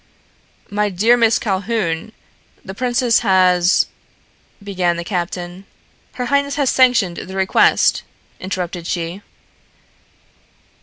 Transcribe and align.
"My 0.71 0.89
dear 0.89 1.15
Miss 1.15 1.37
Calhoun, 1.37 2.11
the 2.65 2.73
princess 2.73 3.19
has" 3.19 3.85
began 4.71 4.97
the 4.97 5.03
captain. 5.03 5.67
"Her 6.13 6.25
highness 6.25 6.55
has 6.55 6.71
sanctioned 6.71 7.17
the 7.17 7.35
request," 7.35 8.01
interrupted 8.39 8.87
she. 8.87 9.21